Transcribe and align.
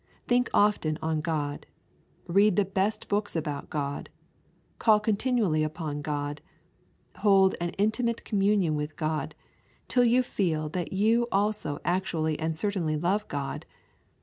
Think 0.27 0.49
often 0.51 0.97
on 1.03 1.21
God; 1.21 1.67
read 2.25 2.55
the 2.55 2.65
best 2.65 3.07
books 3.07 3.35
about 3.35 3.69
God; 3.69 4.09
call 4.79 4.99
continually 4.99 5.61
upon 5.63 6.01
God; 6.01 6.41
hold 7.17 7.53
an 7.61 7.69
intimate 7.77 8.25
communion 8.25 8.73
with 8.75 8.95
God, 8.95 9.35
till 9.87 10.03
you 10.03 10.23
feel 10.23 10.69
that 10.69 10.91
you 10.91 11.27
also 11.31 11.77
actually 11.85 12.39
and 12.39 12.57
certainly 12.57 12.97
love 12.97 13.27
God. 13.27 13.63